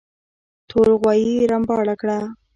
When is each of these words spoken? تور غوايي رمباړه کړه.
تور 0.69 0.87
غوايي 0.99 1.35
رمباړه 1.51 1.95
کړه. 2.01 2.17